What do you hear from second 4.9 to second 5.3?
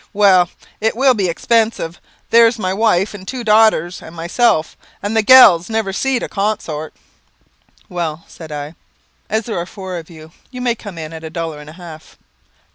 and the